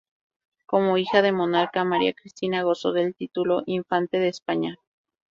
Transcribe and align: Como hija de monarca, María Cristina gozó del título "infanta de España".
Como 0.65 0.97
hija 0.97 1.21
de 1.21 1.31
monarca, 1.31 1.83
María 1.83 2.13
Cristina 2.15 2.63
gozó 2.63 2.91
del 2.91 3.13
título 3.13 3.61
"infanta 3.67 4.17
de 4.17 4.29
España". 4.29 4.79